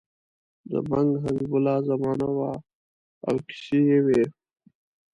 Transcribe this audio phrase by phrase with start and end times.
[0.71, 2.53] د بنګ حبیب الله زمانه وه
[3.27, 4.23] او کیسې یې وې.